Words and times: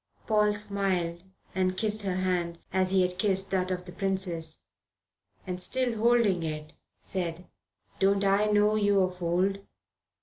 Paul 0.25 0.53
smiled 0.53 1.21
and 1.53 1.77
kissed 1.77 2.01
her 2.01 2.15
hand 2.15 2.57
as 2.73 2.89
he 2.89 3.03
had 3.03 3.19
kissed 3.19 3.51
that 3.51 3.69
of 3.69 3.85
the 3.85 3.91
princess, 3.91 4.63
and, 5.45 5.61
still 5.61 5.95
holding 5.99 6.41
it, 6.41 6.73
said: 7.01 7.47
"Don't 7.99 8.23
I 8.23 8.47
know 8.47 8.73
you 8.73 9.01
of 9.01 9.21
old? 9.21 9.59